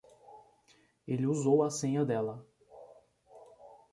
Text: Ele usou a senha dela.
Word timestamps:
Ele 1.07 1.27
usou 1.27 1.61
a 1.61 1.69
senha 1.69 2.03
dela. 2.03 2.43